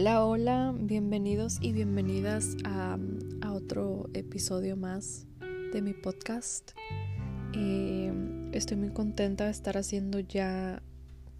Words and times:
Hola, 0.00 0.24
hola, 0.24 0.74
bienvenidos 0.78 1.58
y 1.60 1.72
bienvenidas 1.72 2.56
a, 2.62 2.96
otro 3.50 4.08
episodio 4.14 4.76
más 4.76 5.26
de 5.72 5.82
mi 5.82 5.92
podcast. 5.92 6.70
Eh, 7.52 8.12
estoy 8.52 8.76
muy 8.76 8.90
contenta 8.90 9.46
de 9.46 9.50
estar 9.50 9.76
haciendo 9.76 10.20
ya 10.20 10.84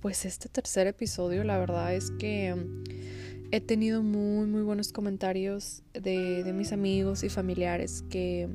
pues 0.01 0.25
este 0.25 0.49
tercer 0.49 0.89
episodio. 0.89 1.45
La 1.45 1.57
verdad 1.57 1.95
es 1.95 2.11
que 2.11 2.57
he 3.53 3.61
tenido 3.61 4.03
muy 4.03 4.49
muy 4.49 4.63
buenos 4.63 4.93
comentarios 4.93 5.85
de, 5.93 6.53
mis 6.53 6.73
amigos 6.73 7.23
y 7.23 7.29
familiares 7.29 8.03
que 8.11 8.49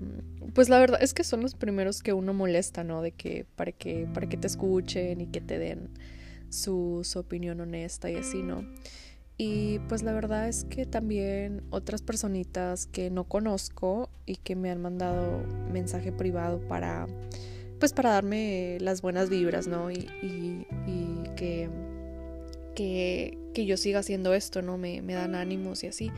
pues 0.54 0.68
la 0.68 0.80
verdad 0.80 1.02
es 1.02 1.14
que 1.14 1.24
son 1.24 1.40
los 1.40 1.56
primeros 1.56 2.04
que 2.04 2.12
uno 2.12 2.34
molesta, 2.34 2.84
¿no? 2.84 3.02
De 3.02 3.12
que 3.14 3.46
para 3.56 3.72
que, 3.72 4.06
para 4.14 4.28
que 4.28 4.36
te 4.36 4.48
escuchen 4.48 5.22
y 5.22 5.28
que 5.28 5.40
te 5.40 5.60
den 5.60 5.88
su 6.50 7.02
opinión 7.16 7.62
honesta 7.62 8.12
y 8.12 8.16
así, 8.16 8.44
¿no? 8.44 8.66
Y 9.38 9.80
pues 9.90 10.04
la 10.04 10.14
verdad 10.14 10.48
es 10.48 10.64
que 10.66 10.86
también 10.86 11.64
otras 11.72 12.02
personitas 12.02 12.86
que 12.86 13.10
no 13.10 13.24
conozco 13.24 14.10
y 14.26 14.36
que 14.38 14.56
me 14.56 14.70
han 14.70 14.82
mandado 14.82 15.44
mensaje 15.72 16.12
privado 16.12 16.60
para 16.68 17.08
pues 17.80 17.92
para 17.92 18.12
darme 18.12 18.78
las 18.80 19.02
buenas 19.02 19.30
vibras, 19.30 19.68
¿no? 19.68 19.92
Y, 19.92 20.08
y, 20.22 20.66
que, 21.36 21.70
que, 22.76 23.38
que, 23.54 23.66
yo 23.66 23.76
siga 23.76 24.00
haciendo 24.00 24.34
esto, 24.34 24.62
¿no? 24.62 24.78
Me, 24.78 25.02
me 25.02 25.16
dan 25.16 25.36
ánimos 25.36 25.84
y 25.84 25.88
así. 25.88 26.10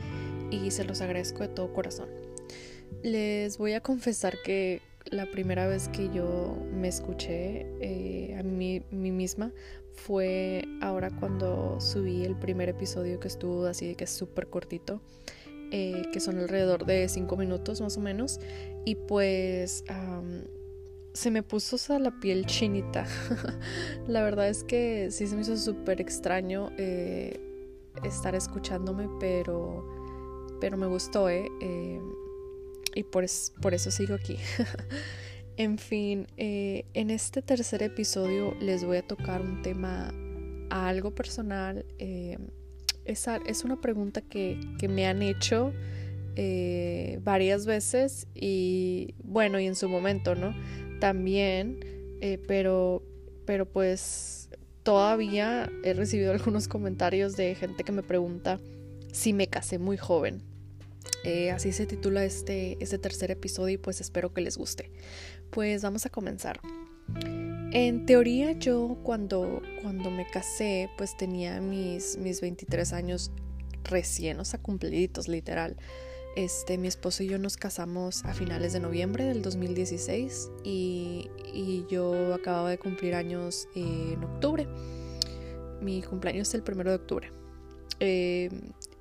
Y 0.52 0.70
se 0.70 0.84
los 0.84 1.00
agradezco 1.00 1.42
de 1.42 1.48
todo 1.48 1.72
corazón. 1.72 2.08
Les 3.02 3.58
voy 3.58 3.72
a 3.72 3.80
confesar 3.80 4.36
que 4.44 4.80
la 5.10 5.26
primera 5.26 5.66
vez 5.66 5.88
que 5.88 6.08
yo 6.12 6.56
me 6.72 6.86
escuché 6.86 7.66
eh, 7.80 8.36
a 8.38 8.44
mí, 8.44 8.82
mí, 8.92 9.10
misma 9.10 9.52
fue 9.96 10.64
ahora 10.80 11.10
cuando 11.10 11.80
subí 11.80 12.24
el 12.24 12.36
primer 12.36 12.68
episodio 12.68 13.18
que 13.18 13.28
estuvo 13.28 13.66
así 13.66 13.88
de 13.88 13.94
que 13.94 14.04
es 14.04 14.10
súper 14.10 14.48
cortito, 14.48 15.00
eh, 15.72 16.02
que 16.12 16.20
son 16.20 16.38
alrededor 16.38 16.86
de 16.86 17.08
5 17.08 17.36
minutos 17.36 17.80
más 17.80 17.96
o 17.96 18.00
menos, 18.00 18.38
y 18.84 18.94
pues 18.94 19.84
se 21.12 21.30
me 21.30 21.42
puso 21.42 21.76
la 21.98 22.20
piel 22.20 22.46
chinita. 22.46 23.06
la 24.06 24.22
verdad 24.22 24.48
es 24.48 24.64
que 24.64 25.08
sí 25.10 25.26
se 25.26 25.34
me 25.34 25.42
hizo 25.42 25.56
súper 25.56 26.00
extraño 26.00 26.70
eh, 26.78 27.40
estar 28.04 28.34
escuchándome, 28.34 29.08
pero, 29.18 30.56
pero 30.60 30.76
me 30.76 30.86
gustó, 30.86 31.28
¿eh? 31.28 31.48
y 32.94 33.02
por, 33.02 33.24
por 33.60 33.74
eso 33.74 33.90
sigo 33.90 34.14
aquí. 34.14 34.38
en 35.56 35.78
fin, 35.78 36.26
eh, 36.36 36.84
en 36.92 37.10
este 37.10 37.40
tercer 37.40 37.82
episodio 37.82 38.54
les 38.60 38.84
voy 38.84 38.98
a 38.98 39.02
tocar 39.02 39.40
un 39.40 39.62
tema 39.62 40.12
algo 40.68 41.14
personal. 41.14 41.86
Eh, 41.98 42.36
es, 43.04 43.64
una 43.64 43.80
pregunta 43.80 44.20
que, 44.20 44.58
me 44.88 45.06
han 45.06 45.22
hecho 45.22 45.72
eh, 46.34 47.20
varias 47.22 47.64
veces 47.64 48.26
y 48.34 49.14
bueno, 49.22 49.58
y 49.58 49.66
en 49.66 49.76
su 49.76 49.88
momento, 49.88 50.34
¿no? 50.34 50.54
También, 51.00 51.80
pero, 52.46 53.02
pero 53.46 53.64
pues 53.64 54.50
todavía 54.82 55.70
he 55.84 55.94
recibido 55.94 56.32
algunos 56.32 56.68
comentarios 56.68 57.36
de 57.36 57.54
gente 57.54 57.84
que 57.84 57.92
me 57.92 58.02
pregunta 58.02 58.60
si 59.12 59.32
me 59.32 59.46
casé 59.46 59.78
muy 59.78 59.96
joven. 59.96 60.42
Así 61.52 61.72
se 61.72 61.86
titula 61.86 62.24
este, 62.24 62.76
este 62.80 62.98
tercer 62.98 63.32
episodio 63.32 63.74
y 63.74 63.78
pues 63.78 64.00
espero 64.00 64.32
que 64.32 64.40
les 64.40 64.56
guste. 64.56 64.90
Pues 65.50 65.82
vamos 65.82 66.06
a 66.06 66.10
comenzar. 66.10 66.60
En 67.72 68.06
teoría 68.06 68.52
yo 68.52 68.98
cuando, 69.02 69.62
cuando 69.82 70.10
me 70.10 70.26
casé 70.26 70.88
pues 70.96 71.16
tenía 71.16 71.60
mis, 71.60 72.16
mis 72.16 72.40
23 72.40 72.92
años 72.92 73.32
recién, 73.84 74.40
o 74.40 74.44
sea, 74.44 74.60
cumpliditos 74.60 75.28
literal. 75.28 75.76
Este, 76.36 76.76
mi 76.76 76.86
esposo 76.86 77.22
y 77.22 77.28
yo 77.28 77.38
nos 77.38 77.56
casamos 77.56 78.24
a 78.24 78.34
finales 78.34 78.74
de 78.74 78.80
noviembre 78.80 79.24
del 79.24 79.40
2016 79.42 80.50
y, 80.64 81.30
y 81.52 81.86
yo 81.88 82.34
acababa 82.34 82.70
de 82.70 82.78
cumplir 82.78 83.14
años 83.14 83.68
en 83.74 84.22
octubre. 84.22 84.66
Mi 85.80 86.02
cumpleaños 86.02 86.48
es 86.48 86.54
el 86.54 86.62
primero 86.62 86.90
de 86.90 86.96
octubre. 86.96 87.32
Eh, 88.00 88.50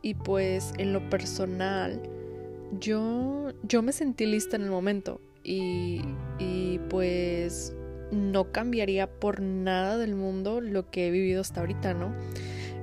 y 0.02 0.14
pues 0.14 0.74
en 0.78 0.94
lo 0.94 1.10
personal, 1.10 2.02
yo, 2.80 3.52
yo 3.64 3.82
me 3.82 3.92
sentí 3.92 4.26
lista 4.26 4.56
en 4.56 4.64
el 4.64 4.70
momento 4.70 5.20
y, 5.46 6.02
y 6.40 6.80
pues 6.90 7.76
no 8.12 8.52
cambiaría 8.52 9.08
por 9.08 9.42
nada 9.42 9.98
del 9.98 10.16
mundo 10.16 10.60
lo 10.60 10.90
que 10.90 11.08
he 11.08 11.12
vivido 11.12 11.42
hasta 11.42 11.62
ahorita, 11.62 11.94
¿no? 11.94 12.14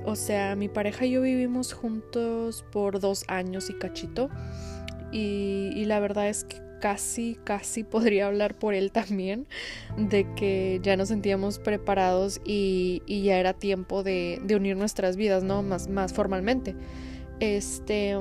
O 0.04 0.16
sea, 0.16 0.56
mi 0.56 0.68
pareja 0.68 1.04
y 1.06 1.12
yo 1.12 1.22
vivimos 1.22 1.72
juntos 1.72 2.64
por 2.72 3.00
dos 3.00 3.24
años 3.28 3.70
y 3.70 3.74
cachito. 3.74 4.30
Y, 5.12 5.70
y, 5.74 5.84
la 5.84 6.00
verdad 6.00 6.28
es 6.28 6.44
que 6.44 6.56
casi, 6.80 7.38
casi 7.44 7.84
podría 7.84 8.26
hablar 8.26 8.58
por 8.58 8.74
él 8.74 8.92
también, 8.92 9.46
de 9.96 10.26
que 10.34 10.80
ya 10.82 10.96
nos 10.96 11.08
sentíamos 11.08 11.58
preparados 11.58 12.40
y, 12.44 13.02
y 13.06 13.22
ya 13.22 13.38
era 13.38 13.52
tiempo 13.52 14.02
de, 14.02 14.40
unir 14.54 14.76
nuestras 14.76 15.16
vidas, 15.16 15.44
¿no? 15.44 15.62
Más, 15.62 15.88
más 15.88 16.12
formalmente. 16.12 16.74
Este. 17.40 18.16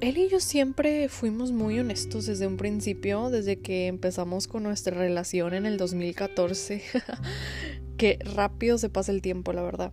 Él 0.00 0.18
y 0.18 0.28
yo 0.28 0.40
siempre 0.40 1.08
fuimos 1.08 1.52
muy 1.52 1.78
honestos 1.78 2.26
desde 2.26 2.46
un 2.46 2.56
principio, 2.56 3.30
desde 3.30 3.60
que 3.60 3.86
empezamos 3.86 4.46
con 4.46 4.62
nuestra 4.62 4.96
relación 4.96 5.54
en 5.54 5.66
el 5.66 5.78
2014. 5.78 6.82
que 7.96 8.18
rápido 8.34 8.78
se 8.78 8.90
pasa 8.90 9.12
el 9.12 9.22
tiempo, 9.22 9.52
la 9.52 9.62
verdad. 9.62 9.92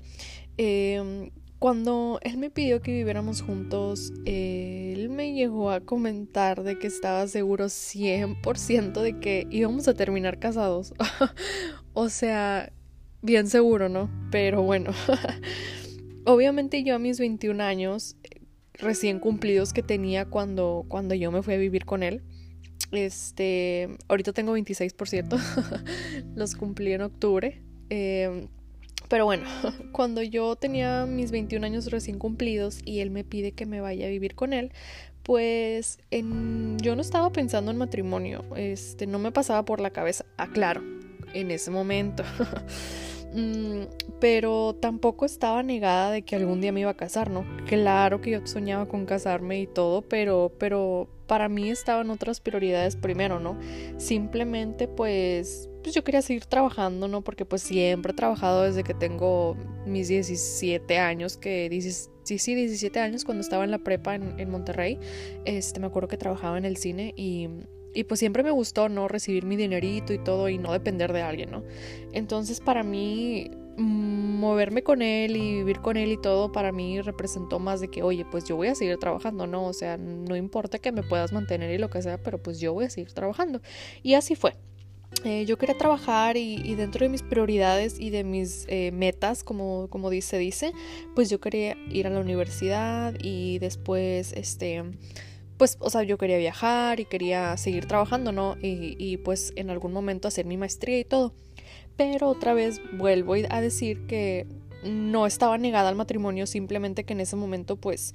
Eh, 0.58 1.32
cuando 1.64 2.20
él 2.24 2.36
me 2.36 2.50
pidió 2.50 2.82
que 2.82 2.92
viviéramos 2.92 3.42
juntos, 3.42 4.12
él 4.26 5.08
me 5.08 5.32
llegó 5.32 5.72
a 5.72 5.80
comentar 5.80 6.62
de 6.62 6.78
que 6.78 6.88
estaba 6.88 7.26
seguro 7.30 7.68
100% 7.68 9.02
de 9.02 9.20
que 9.20 9.48
íbamos 9.50 9.88
a 9.88 9.94
terminar 9.94 10.40
casados. 10.40 10.94
o 11.94 12.10
sea, 12.10 12.74
bien 13.22 13.48
seguro, 13.48 13.88
¿no? 13.88 14.10
Pero 14.30 14.62
bueno, 14.62 14.92
obviamente 16.26 16.84
yo 16.84 16.96
a 16.96 17.00
mis 17.00 17.18
21 17.18 17.64
años 17.64 18.18
recién 18.80 19.20
cumplidos 19.20 19.74
que 19.74 19.84
tenía 19.84 20.26
cuando, 20.26 20.86
cuando 20.88 21.16
yo 21.16 21.32
me 21.32 21.42
fui 21.42 21.54
a 21.54 21.58
vivir 21.58 21.86
con 21.86 22.04
él, 22.04 22.22
este, 22.92 23.90
ahorita 24.08 24.34
tengo 24.34 24.54
26, 24.54 24.94
por 24.94 25.10
cierto, 25.10 25.38
los 26.36 26.56
cumplí 26.56 26.94
en 26.94 27.02
octubre. 27.02 27.62
Eh, 27.90 28.48
pero 29.10 29.26
bueno, 29.26 29.46
cuando 29.92 30.22
yo 30.22 30.56
tenía 30.56 31.06
mis 31.06 31.32
21 31.32 31.66
años 31.66 31.92
recién 31.92 32.20
cumplidos 32.20 32.80
y 32.86 33.00
él 33.00 33.12
me 33.12 33.24
pide 33.24 33.52
que 33.52 33.66
me 33.66 33.82
vaya 33.82 34.08
a 34.08 34.10
vivir 34.10 34.36
con 34.36 34.54
él, 34.54 34.72
pues 35.24 36.00
yo 36.12 36.96
no 36.96 37.02
estaba 37.02 37.32
pensando 37.32 37.72
en 37.72 37.78
matrimonio, 37.78 38.44
este, 38.58 39.08
no 39.08 39.20
me 39.20 39.32
pasaba 39.32 39.64
por 39.64 39.80
la 39.80 39.92
cabeza, 39.92 40.26
aclaro, 40.38 40.82
en 41.34 41.52
ese 41.52 41.72
momento. 41.72 42.24
Mm, 43.34 43.86
pero 44.20 44.76
tampoco 44.80 45.26
estaba 45.26 45.64
negada 45.64 46.12
de 46.12 46.22
que 46.22 46.36
algún 46.36 46.62
día 46.62 46.72
me 46.72 46.82
iba 46.82 46.92
a 46.92 46.98
casar, 46.98 47.32
¿no? 47.32 47.46
Claro 47.66 48.22
que 48.22 48.32
yo 48.32 48.46
soñaba 48.46 48.88
con 48.88 49.06
casarme 49.06 49.60
y 49.60 49.68
todo, 49.68 50.02
pero, 50.02 50.52
pero 50.60 51.08
para 51.28 51.50
mí 51.50 51.70
estaban 51.70 52.10
otras 52.12 52.40
prioridades 52.40 52.96
primero, 52.96 53.40
¿no? 53.40 53.58
Simplemente 53.98 54.88
pues 54.88 55.70
pues 55.84 55.94
yo 55.94 56.04
quería 56.04 56.22
seguir 56.22 56.46
trabajando, 56.46 57.10
¿no? 57.10 57.24
Porque 57.24 57.44
pues 57.44 57.62
siempre 57.62 58.14
he 58.14 58.16
trabajado 58.16 58.64
desde 58.64 58.84
que 58.84 58.94
tengo 58.94 59.58
mis 59.86 60.08
17 60.08 60.98
años, 60.98 61.36
que 61.36 61.68
sí, 62.24 62.38
sí, 62.38 62.56
17 62.56 63.00
años 63.02 63.26
cuando 63.26 63.42
estaba 63.42 63.66
en 63.66 63.72
la 63.72 63.80
prepa 63.80 64.16
en, 64.16 64.40
en 64.40 64.50
Monterrey, 64.50 64.98
este, 65.44 65.82
me 65.82 65.88
acuerdo 65.88 66.08
que 66.08 66.18
trabajaba 66.18 66.58
en 66.58 66.64
el 66.64 66.78
cine 66.78 67.14
y, 67.18 67.50
y 67.94 68.04
pues 68.06 68.20
siempre 68.20 68.44
me 68.44 68.52
gustó, 68.52 68.90
¿no? 68.90 69.08
Recibir 69.08 69.46
mi 69.46 69.56
dinerito 69.56 70.14
y 70.14 70.18
todo 70.18 70.50
y 70.50 70.58
no 70.58 70.74
depender 70.74 71.14
de 71.14 71.22
alguien, 71.22 71.52
¿no? 71.52 71.64
Entonces 72.12 72.60
para 72.60 72.84
mí 72.84 73.52
moverme 73.78 74.84
con 74.84 75.02
él 75.02 75.36
y 75.36 75.56
vivir 75.56 75.80
con 75.80 75.98
él 75.98 76.12
y 76.12 76.22
todo 76.22 76.52
para 76.52 76.72
mí 76.72 77.02
representó 77.02 77.60
más 77.60 77.82
de 77.82 77.88
que, 77.88 78.04
oye, 78.04 78.26
pues 78.30 78.44
yo 78.44 78.56
voy 78.56 78.68
a 78.68 78.76
seguir 78.76 78.98
trabajando, 78.98 79.48
¿no? 79.48 79.66
O 79.66 79.74
sea, 79.74 79.98
no 79.98 80.36
importa 80.36 80.80
que 80.80 80.92
me 80.92 81.04
puedas 81.04 81.32
mantener 81.32 81.72
y 81.72 81.78
lo 81.78 81.90
que 81.90 82.02
sea, 82.02 82.18
pero 82.18 82.42
pues 82.42 82.60
yo 82.60 82.74
voy 82.74 82.86
a 82.86 82.90
seguir 82.90 83.14
trabajando. 83.14 83.62
Y 84.04 84.14
así 84.14 84.36
fue. 84.36 84.56
Eh, 85.24 85.46
yo 85.46 85.58
quería 85.58 85.78
trabajar 85.78 86.38
y, 86.38 86.76
dentro 86.76 87.06
de 87.06 87.10
mis 87.10 87.22
prioridades 87.22 88.00
y 88.00 88.10
de 88.10 88.24
mis 88.24 88.66
eh, 88.68 88.92
metas, 88.92 89.44
como, 89.44 89.88
como 89.90 90.10
dice, 90.10 90.38
dice, 90.38 90.74
pues 91.16 91.30
yo 91.30 91.40
quería 91.40 91.78
ir 91.90 92.08
a 92.08 92.10
la 92.10 92.20
universidad 92.20 93.14
y 93.22 93.60
después, 93.60 94.34
este, 94.34 94.84
pues, 95.64 95.78
o 95.80 95.90
sea, 95.90 96.04
yo 96.04 96.18
quería 96.18 96.38
viajar 96.38 97.00
y 97.00 97.06
quería 97.06 97.56
seguir 97.56 97.86
trabajando, 97.86 98.34
¿no? 98.34 98.58
Y, 98.62 99.16
pues 99.24 99.54
en 99.56 99.70
algún 99.70 99.94
momento 99.94 100.28
hacer 100.28 100.46
mi 100.46 100.58
maestría 100.58 101.00
y 101.00 101.06
todo. 101.06 101.34
Pero 101.96 102.28
otra 102.28 102.54
vez 102.54 102.82
vuelvo 102.92 103.36
a 103.50 103.62
decir 103.62 104.06
que 104.06 104.46
no 104.84 105.26
estaba 105.26 105.58
negada 105.58 105.88
al 105.88 105.96
matrimonio, 105.96 106.48
simplemente 106.48 107.06
que 107.06 107.14
en 107.14 107.22
ese 107.22 107.38
momento, 107.38 107.78
pues, 107.78 108.14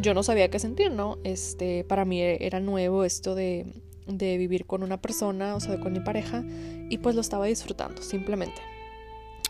yo 0.00 0.14
no 0.14 0.22
sabía 0.22 0.48
qué 0.48 0.58
sentir, 0.58 0.92
¿no? 0.92 1.18
Este, 1.24 1.84
para 1.84 2.06
mí 2.06 2.22
era 2.22 2.58
nuevo 2.58 3.04
esto 3.04 3.34
de 3.34 3.66
de 4.06 4.38
vivir 4.38 4.64
con 4.64 4.82
una 4.82 4.98
persona, 4.98 5.54
o 5.54 5.60
sea, 5.60 5.78
con 5.78 5.92
mi 5.92 6.00
pareja, 6.00 6.42
y 6.88 6.96
pues 6.98 7.14
lo 7.14 7.20
estaba 7.20 7.44
disfrutando, 7.44 8.00
simplemente. 8.00 8.62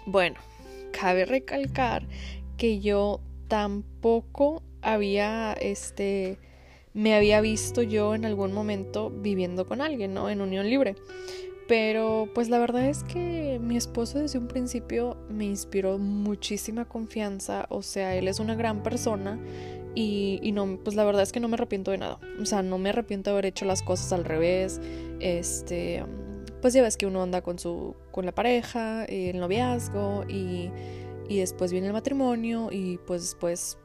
Bueno, 0.07 0.41
cabe 0.91 1.25
recalcar 1.25 2.05
que 2.57 2.81
yo 2.81 3.21
tampoco 3.47 4.65
había, 4.81 5.53
este, 5.53 6.39
me 6.95 7.15
había 7.15 7.41
visto 7.41 7.83
yo 7.83 8.15
en 8.15 8.25
algún 8.25 8.53
momento 8.53 9.11
viviendo 9.11 9.67
con 9.67 9.81
alguien, 9.81 10.15
¿no? 10.15 10.29
En 10.29 10.41
unión 10.41 10.69
libre. 10.69 10.97
Pero 11.69 12.29
pues 12.35 12.49
la 12.49 12.59
verdad 12.59 12.87
es 12.87 13.05
que 13.05 13.59
mi 13.63 13.77
esposo 13.77 14.19
desde 14.19 14.39
un 14.39 14.49
principio 14.49 15.17
me 15.31 15.45
inspiró 15.45 15.99
muchísima 15.99 16.85
confianza, 16.87 17.67
o 17.71 17.83
sea, 17.83 18.15
él 18.17 18.29
es 18.29 18.41
una 18.41 18.55
gran 18.55 18.83
persona 18.83 19.39
y, 19.95 20.51
no, 20.53 20.79
pues 20.83 20.97
la 20.97 21.05
verdad 21.05 21.23
es 21.23 21.33
que 21.33 21.41
no 21.41 21.49
me 21.49 21.55
arrepiento 21.55 21.91
de 21.91 21.99
nada, 21.99 22.19
o 22.41 22.45
sea, 22.47 22.63
no 22.63 22.79
me 22.79 22.91
arrepiento 22.91 23.31
de 23.31 23.35
haber 23.35 23.47
hecho 23.47 23.65
las 23.65 23.83
cosas 23.83 24.13
al 24.13 24.25
revés, 24.25 24.81
este, 25.21 26.05
pues 26.61 26.75
ya 26.75 26.83
ves 26.83 26.97
que 26.97 27.07
uno 27.07 27.23
anda 27.23 27.43
con 27.43 27.59
su, 27.59 27.95
con 28.11 28.27
la 28.27 28.33
pareja, 28.33 29.05
el 29.05 29.39
noviazgo 29.39 30.25
y, 30.29 30.71
y 31.29 31.39
después 31.39 31.73
viene 31.73 31.87
el 31.87 31.93
matrimonio 31.93 32.69
y 32.71 32.99
pues 33.07 33.23
después 33.23 33.79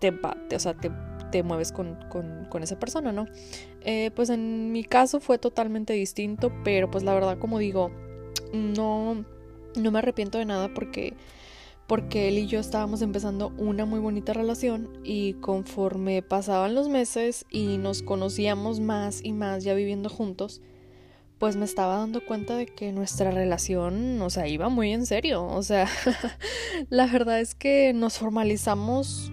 te, 0.00 0.12
te 0.48 0.56
o 0.56 0.58
sea, 0.58 0.74
te 0.74 0.90
te 1.30 1.42
mueves 1.42 1.72
con, 1.72 1.96
esa 2.62 2.78
persona, 2.78 3.12
¿no? 3.12 3.26
Eh, 3.82 4.10
pues 4.14 4.30
en 4.30 4.72
mi 4.72 4.84
caso 4.84 5.20
fue 5.20 5.38
totalmente 5.38 5.92
distinto, 5.92 6.52
pero 6.64 6.90
pues 6.90 7.04
la 7.04 7.14
verdad, 7.14 7.38
como 7.38 7.58
digo, 7.58 7.90
no, 8.52 9.24
no 9.76 9.90
me 9.90 9.98
arrepiento 9.98 10.38
de 10.38 10.44
nada 10.44 10.72
porque 10.74 11.14
porque 11.86 12.28
él 12.28 12.38
y 12.38 12.46
yo 12.46 12.60
estábamos 12.60 13.02
empezando 13.02 13.52
una 13.58 13.84
muy 13.84 13.98
bonita 13.98 14.32
relación 14.32 15.00
y 15.02 15.32
conforme 15.34 16.22
pasaban 16.22 16.76
los 16.76 16.88
meses 16.88 17.46
y 17.50 17.78
nos 17.78 18.02
conocíamos 18.02 18.78
más 18.78 19.24
y 19.24 19.32
más 19.32 19.64
ya 19.64 19.74
viviendo 19.74 20.08
juntos, 20.08 20.62
pues 21.38 21.56
me 21.56 21.64
estaba 21.64 21.96
dando 21.96 22.24
cuenta 22.24 22.54
de 22.54 22.66
que 22.66 22.92
nuestra 22.92 23.32
relación, 23.32 24.22
o 24.22 24.30
sea, 24.30 24.46
iba 24.46 24.68
muy 24.68 24.92
en 24.92 25.04
serio, 25.04 25.44
o 25.44 25.64
sea, 25.64 25.88
la 26.90 27.06
verdad 27.06 27.40
es 27.40 27.56
que 27.56 27.92
nos 27.92 28.18
formalizamos 28.18 29.32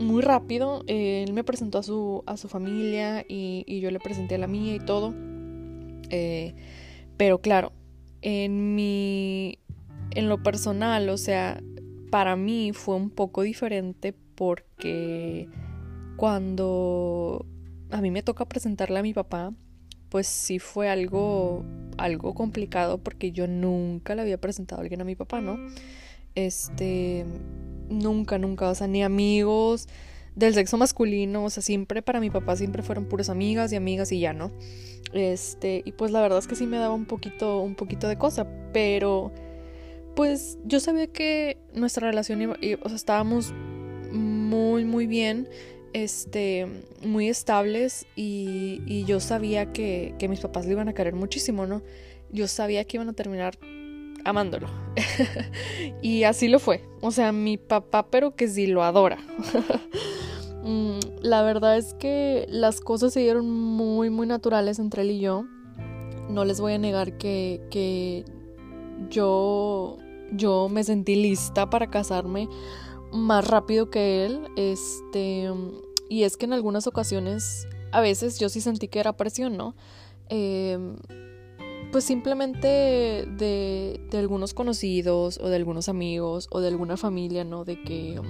muy 0.00 0.22
rápido. 0.22 0.82
Eh, 0.86 1.24
él 1.26 1.32
me 1.32 1.44
presentó 1.44 1.78
a 1.78 1.82
su, 1.82 2.22
a 2.26 2.36
su 2.36 2.48
familia 2.48 3.24
y, 3.28 3.80
yo 3.80 3.90
le 3.90 4.00
presenté 4.00 4.34
a 4.34 4.38
la 4.38 4.46
mía 4.46 4.74
y 4.74 4.80
todo. 4.80 5.14
Eh, 6.10 6.54
pero 7.16 7.40
claro, 7.40 7.72
en 8.22 8.74
mi. 8.74 9.58
En 10.12 10.28
lo 10.28 10.42
personal, 10.42 11.08
o 11.08 11.16
sea, 11.16 11.62
para 12.10 12.34
mí 12.34 12.72
fue 12.72 12.96
un 12.96 13.10
poco 13.10 13.42
diferente 13.42 14.12
porque 14.34 15.48
cuando 16.16 17.46
a 17.90 18.00
mí 18.00 18.10
me 18.10 18.22
toca 18.22 18.44
presentarle 18.44 18.98
a 18.98 19.02
mi 19.02 19.14
papá, 19.14 19.52
pues 20.08 20.26
sí 20.26 20.58
fue 20.58 20.88
algo, 20.88 21.64
algo 21.96 22.34
complicado 22.34 22.98
porque 22.98 23.30
yo 23.30 23.46
nunca 23.46 24.16
le 24.16 24.22
había 24.22 24.40
presentado 24.40 24.80
a 24.80 24.82
alguien 24.82 25.00
a 25.00 25.04
mi 25.04 25.14
papá, 25.14 25.40
¿no? 25.40 25.58
Este, 26.34 27.24
nunca, 27.90 28.38
nunca, 28.38 28.70
o 28.70 28.74
sea, 28.74 28.86
ni 28.86 29.02
amigos 29.02 29.88
del 30.36 30.54
sexo 30.54 30.78
masculino, 30.78 31.44
o 31.44 31.50
sea, 31.50 31.62
siempre 31.62 32.02
para 32.02 32.20
mi 32.20 32.30
papá 32.30 32.56
siempre 32.56 32.82
fueron 32.82 33.06
puras 33.06 33.28
amigas 33.28 33.72
y 33.72 33.76
amigas 33.76 34.12
y 34.12 34.20
ya, 34.20 34.32
¿no? 34.32 34.50
Este, 35.12 35.82
y 35.84 35.92
pues 35.92 36.12
la 36.12 36.20
verdad 36.20 36.38
es 36.38 36.46
que 36.46 36.54
sí 36.54 36.66
me 36.66 36.78
daba 36.78 36.94
un 36.94 37.06
poquito, 37.06 37.60
un 37.60 37.74
poquito 37.74 38.08
de 38.08 38.16
cosa, 38.16 38.46
pero 38.72 39.32
pues 40.14 40.58
yo 40.64 40.80
sabía 40.80 41.08
que 41.08 41.58
nuestra 41.74 42.08
relación 42.08 42.42
iba, 42.42 42.56
o 42.82 42.88
sea, 42.88 42.96
estábamos 42.96 43.52
muy, 44.12 44.84
muy 44.84 45.06
bien, 45.06 45.48
este, 45.92 46.66
muy 47.04 47.28
estables 47.28 48.06
y, 48.14 48.82
y 48.86 49.04
yo 49.04 49.20
sabía 49.20 49.72
que, 49.72 50.14
que 50.18 50.28
mis 50.28 50.40
papás 50.40 50.66
le 50.66 50.72
iban 50.72 50.88
a 50.88 50.94
querer 50.94 51.14
muchísimo, 51.14 51.66
¿no? 51.66 51.82
Yo 52.30 52.46
sabía 52.46 52.84
que 52.84 52.96
iban 52.96 53.08
a 53.08 53.12
terminar 53.12 53.58
amándolo. 54.24 54.68
y 56.02 56.24
así 56.24 56.48
lo 56.48 56.58
fue. 56.58 56.84
O 57.00 57.10
sea, 57.10 57.32
mi 57.32 57.56
papá, 57.56 58.10
pero 58.10 58.34
que 58.34 58.48
sí 58.48 58.66
lo 58.66 58.82
adora. 58.82 59.18
Mm, 60.62 60.98
la 61.22 61.42
verdad 61.42 61.78
es 61.78 61.94
que 61.94 62.46
las 62.50 62.82
cosas 62.82 63.14
se 63.14 63.20
dieron 63.20 63.50
muy, 63.50 64.10
muy 64.10 64.26
naturales 64.26 64.78
entre 64.78 65.00
él 65.00 65.12
y 65.12 65.20
yo. 65.20 65.46
No 66.28 66.44
les 66.44 66.60
voy 66.60 66.74
a 66.74 66.78
negar 66.78 67.16
que, 67.16 67.62
que 67.70 68.26
yo, 69.08 69.96
yo 70.32 70.68
me 70.68 70.84
sentí 70.84 71.16
lista 71.16 71.70
para 71.70 71.88
casarme 71.88 72.46
más 73.10 73.48
rápido 73.48 73.88
que 73.88 74.26
él. 74.26 74.48
Este, 74.56 75.50
y 76.10 76.24
es 76.24 76.36
que 76.36 76.44
en 76.44 76.52
algunas 76.52 76.86
ocasiones, 76.86 77.66
a 77.90 78.02
veces 78.02 78.38
yo 78.38 78.50
sí 78.50 78.60
sentí 78.60 78.88
que 78.88 79.00
era 79.00 79.16
presión, 79.16 79.56
¿no? 79.56 79.74
Eh, 80.28 80.78
pues 81.90 82.04
simplemente 82.04 82.68
de, 82.68 84.00
de, 84.10 84.18
algunos 84.18 84.54
conocidos 84.54 85.38
o 85.38 85.48
de 85.48 85.56
algunos 85.56 85.88
amigos 85.88 86.48
o 86.50 86.60
de 86.60 86.68
alguna 86.68 86.96
familia, 86.96 87.44
¿no? 87.44 87.64
De 87.64 87.82
que 87.82 88.18
um, 88.18 88.26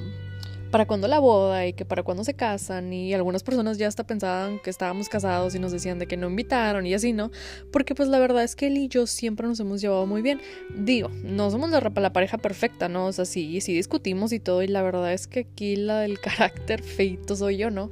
para 0.70 0.86
cuándo 0.86 1.08
la 1.08 1.18
boda 1.18 1.66
y 1.66 1.72
que 1.72 1.84
para 1.84 2.02
cuándo 2.02 2.24
se 2.24 2.34
casan 2.34 2.92
y 2.92 3.12
algunas 3.12 3.42
personas 3.42 3.76
ya 3.76 3.88
hasta 3.88 4.06
pensaban 4.06 4.60
que 4.60 4.70
estábamos 4.70 5.08
casados 5.08 5.54
y 5.54 5.58
nos 5.58 5.72
decían 5.72 5.98
de 5.98 6.06
que 6.06 6.16
no 6.16 6.28
invitaron 6.28 6.86
y 6.86 6.94
así, 6.94 7.12
¿no? 7.12 7.30
Porque 7.72 7.94
pues 7.94 8.08
la 8.08 8.18
verdad 8.18 8.44
es 8.44 8.54
que 8.56 8.68
él 8.68 8.78
y 8.78 8.88
yo 8.88 9.06
siempre 9.06 9.46
nos 9.46 9.58
hemos 9.60 9.80
llevado 9.80 10.06
muy 10.06 10.22
bien. 10.22 10.40
Digo, 10.74 11.10
no 11.22 11.50
somos 11.50 11.70
la, 11.70 11.80
la 11.80 12.12
pareja 12.12 12.38
perfecta, 12.38 12.88
¿no? 12.88 13.06
O 13.06 13.12
sea, 13.12 13.24
sí, 13.24 13.60
sí 13.60 13.74
discutimos 13.74 14.32
y 14.32 14.40
todo 14.40 14.62
y 14.62 14.68
la 14.68 14.82
verdad 14.82 15.12
es 15.12 15.26
que 15.26 15.40
aquí 15.40 15.76
la 15.76 16.00
del 16.00 16.20
carácter 16.20 16.82
feito 16.82 17.36
soy 17.36 17.56
yo, 17.56 17.70
¿no? 17.70 17.90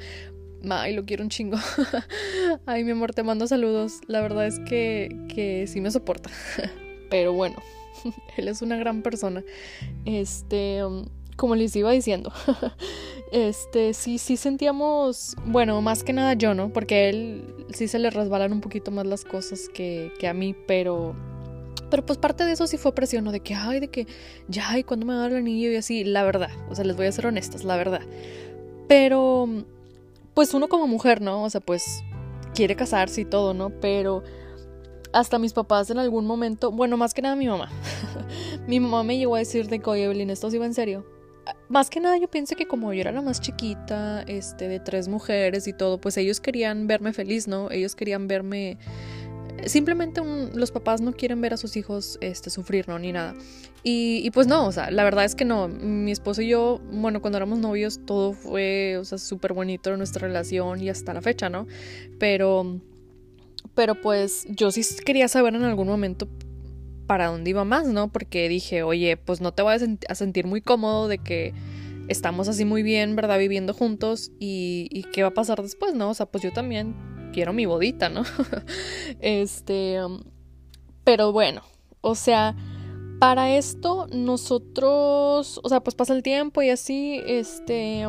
Ay, 0.69 0.95
lo 0.95 1.05
quiero 1.05 1.23
un 1.23 1.31
chingo. 1.31 1.57
Ay, 2.67 2.85
mi 2.85 2.91
amor, 2.91 3.15
te 3.15 3.23
mando 3.23 3.47
saludos. 3.47 4.01
La 4.07 4.21
verdad 4.21 4.47
es 4.47 4.59
que, 4.61 5.17
que 5.35 5.67
sí 5.67 5.81
me 5.81 5.91
soporta. 5.91 6.31
Pero 7.11 7.33
bueno, 7.33 7.57
él 8.37 8.49
es 8.49 8.63
una 8.63 8.77
gran 8.77 9.03
persona. 9.03 9.43
Este, 10.05 10.85
um, 10.85 11.07
como 11.37 11.55
les 11.55 11.75
iba 11.77 11.91
diciendo, 11.93 12.33
este, 13.33 13.95
sí, 13.95 14.19
sí 14.19 14.37
sentíamos, 14.37 15.37
bueno, 15.47 15.81
más 15.81 16.03
que 16.03 16.13
nada 16.13 16.35
yo, 16.35 16.55
¿no? 16.55 16.73
Porque 16.73 16.95
a 16.97 17.09
él 17.09 17.55
sí 17.73 17.87
se 17.87 17.99
le 17.99 18.11
resbalan 18.11 18.53
un 18.53 18.61
poquito 18.61 18.91
más 18.91 19.07
las 19.07 19.25
cosas 19.25 19.69
que, 19.73 20.13
que 20.19 20.27
a 20.27 20.35
mí, 20.35 20.55
pero 20.67 21.15
pero 21.91 22.05
pues 22.05 22.19
parte 22.19 22.45
de 22.45 22.53
eso 22.53 22.67
sí 22.67 22.77
fue 22.77 22.95
presión, 22.95 23.25
¿no? 23.25 23.33
De 23.33 23.41
que, 23.41 23.55
ay, 23.55 23.81
de 23.81 23.89
que, 23.89 24.07
ya, 24.49 24.79
¿y 24.79 24.85
cuándo 24.85 25.07
me 25.07 25.15
va 25.15 25.21
a 25.21 25.23
dar 25.23 25.31
el 25.33 25.39
anillo? 25.39 25.71
Y 25.71 25.77
así, 25.77 26.05
la 26.05 26.23
verdad. 26.23 26.51
O 26.69 26.75
sea, 26.75 26.85
les 26.85 26.97
voy 26.97 27.07
a 27.07 27.13
ser 27.13 27.27
honestas, 27.27 27.65
la 27.65 27.77
verdad. 27.77 28.03
Pero 28.89 29.49
pues 30.39 30.55
uno 30.55 30.69
como 30.69 30.87
mujer, 30.87 31.21
¿no? 31.21 31.43
O 31.43 31.51
sea, 31.51 31.61
pues 31.61 32.05
quiere 32.55 32.77
casarse 32.77 33.23
y 33.23 33.25
todo, 33.25 33.55
¿no? 33.55 33.71
Pero 33.81 34.23
hasta 35.13 35.37
mis 35.37 35.53
papás 35.53 35.91
en 35.91 35.99
algún 35.99 36.27
momento, 36.27 36.71
bueno, 36.71 36.97
más 36.97 37.13
que 37.13 37.23
nada 37.23 37.35
mi 37.35 37.49
mamá. 37.49 37.69
mi 38.69 38.79
mamá 38.79 39.03
me 39.03 39.19
llegó 39.19 39.35
a 39.35 39.41
decir 39.41 39.67
de 39.67 39.81
que, 39.81 39.91
oye, 39.91 40.05
Evelyn, 40.05 40.31
¿esto 40.31 40.49
sí 40.49 40.57
va 40.57 40.67
en 40.67 40.75
serio? 40.75 41.05
Más 41.69 41.91
que 41.91 41.99
nada 41.99 42.19
yo 42.19 42.31
pienso 42.31 42.55
que 42.55 42.69
como 42.69 42.93
yo 42.93 43.01
era 43.01 43.11
la 43.11 43.21
más 43.21 43.41
chiquita, 43.41 44.23
este, 44.29 44.69
de 44.69 44.79
tres 44.79 45.09
mujeres 45.09 45.67
y 45.67 45.73
todo, 45.73 46.01
pues 46.01 46.17
ellos 46.17 46.39
querían 46.39 46.87
verme 46.87 47.13
feliz, 47.13 47.49
¿no? 47.49 47.73
Ellos 47.73 47.97
querían 47.97 48.29
verme 48.29 48.79
simplemente 49.67 50.21
los 50.55 50.71
papás 50.71 51.01
no 51.01 51.13
quieren 51.13 51.41
ver 51.41 51.55
a 51.55 51.57
sus 51.57 51.77
hijos 51.77 52.19
este, 52.21 52.51
sufrir, 52.51 52.89
¿no? 52.89 52.99
Ni 52.99 53.13
nada. 53.13 53.35
Y, 53.83 54.31
pues 54.33 54.47
no, 54.47 54.67
o 54.67 54.73
sea, 54.73 54.91
la 54.91 55.05
verdad 55.05 55.25
es 55.25 55.35
que 55.35 55.45
no. 55.45 55.69
Mi 55.69 56.11
esposo 56.11 56.43
y 56.43 56.49
yo, 56.49 56.81
bueno, 56.93 57.21
cuando 57.21 57.39
éramos 57.39 57.59
novios 57.59 58.01
todo 58.05 58.33
fue, 58.33 58.99
o 58.99 59.05
sea, 59.05 59.19
súper 59.19 59.53
bonito 59.53 59.97
nuestra 59.97 60.27
relación 60.27 60.83
y 60.83 60.91
hasta 60.91 61.15
la 61.15 61.23
fecha, 61.23 61.49
¿no? 61.49 61.67
Pero, 62.19 62.81
pero 63.75 63.95
pues 64.01 64.47
yo 64.51 64.71
sí 64.71 64.83
quería 65.05 65.29
saber 65.29 65.55
en 65.55 65.63
algún 65.63 65.89
momento 65.89 66.29
para 67.07 67.29
dónde 67.29 67.51
iba 67.51 67.65
más, 67.65 67.87
¿no? 67.87 68.13
Porque 68.13 68.49
dije, 68.49 68.83
oye, 68.83 69.17
pues 69.17 69.41
no 69.41 69.53
te 69.53 69.63
voy 69.63 69.75
a, 69.75 70.15
sentir 70.15 70.47
muy 70.47 70.61
cómodo 70.61 71.09
de 71.09 71.19
que 71.19 71.55
estamos 72.09 72.49
así 72.49 72.65
muy 72.65 72.83
bien, 72.83 73.17
¿verdad? 73.17 73.39
Viviendo 73.39 73.73
juntos 73.73 74.33
y, 74.39 74.89
y 74.91 75.05
qué 75.05 75.23
va 75.23 75.29
a 75.29 75.35
pasar 75.35 75.63
después, 75.63 75.95
¿no? 75.95 76.11
O 76.11 76.15
sea, 76.15 76.27
pues 76.27 76.43
yo 76.43 76.53
también 76.53 76.95
quiero 77.33 77.53
mi 77.53 77.67
bodita, 77.67 78.09
¿no? 78.09 78.23
este, 79.21 79.99
pero 81.05 81.33
bueno, 81.33 81.63
o 82.01 82.15
sea, 82.15 82.55
para 83.19 83.57
esto 83.57 84.07
nosotros, 84.13 85.61
o 85.63 85.69
sea, 85.69 85.81
pues 85.81 85.97
pasa 85.97 86.15
el 86.15 86.23
tiempo 86.23 86.63
y 86.63 86.71
así, 86.71 87.21
este, 87.27 88.07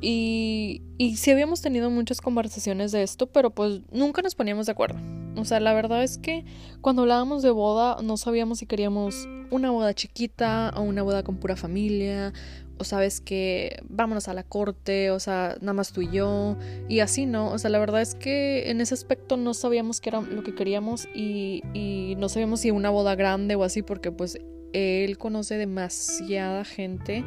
y, 0.00 0.82
y 0.98 1.16
sí 1.16 1.30
habíamos 1.30 1.60
tenido 1.60 1.90
muchas 1.90 2.20
conversaciones 2.20 2.92
de 2.92 3.02
esto, 3.02 3.26
pero 3.26 3.50
pues 3.50 3.80
nunca 3.90 4.22
nos 4.22 4.34
poníamos 4.34 4.66
de 4.66 4.72
acuerdo. 4.72 4.98
O 5.36 5.44
sea, 5.44 5.60
la 5.60 5.74
verdad 5.74 6.02
es 6.02 6.18
que 6.18 6.44
cuando 6.80 7.02
hablábamos 7.02 7.42
de 7.42 7.50
boda 7.50 7.98
no 8.02 8.16
sabíamos 8.16 8.58
si 8.58 8.66
queríamos 8.66 9.28
una 9.50 9.70
boda 9.70 9.94
chiquita 9.94 10.72
o 10.76 10.82
una 10.82 11.02
boda 11.02 11.22
con 11.22 11.36
pura 11.36 11.56
familia 11.56 12.32
o 12.78 12.84
sabes 12.84 13.20
que 13.20 13.76
vámonos 13.88 14.28
a 14.28 14.34
la 14.34 14.42
corte, 14.42 15.10
o 15.10 15.20
sea, 15.20 15.56
nada 15.60 15.74
más 15.74 15.92
tú 15.92 16.02
y 16.02 16.10
yo, 16.10 16.56
y 16.88 17.00
así, 17.00 17.24
¿no? 17.24 17.52
O 17.52 17.58
sea, 17.58 17.70
la 17.70 17.78
verdad 17.78 18.02
es 18.02 18.14
que 18.14 18.70
en 18.70 18.80
ese 18.80 18.94
aspecto 18.94 19.36
no 19.36 19.54
sabíamos 19.54 20.00
qué 20.00 20.10
era 20.10 20.20
lo 20.20 20.42
que 20.42 20.54
queríamos 20.54 21.08
y, 21.14 21.62
y 21.72 22.16
no 22.18 22.28
sabíamos 22.28 22.60
si 22.60 22.72
una 22.72 22.90
boda 22.90 23.14
grande 23.14 23.54
o 23.54 23.62
así, 23.62 23.82
porque 23.82 24.10
pues 24.10 24.38
él 24.72 25.18
conoce 25.18 25.56
demasiada 25.56 26.64
gente. 26.64 27.24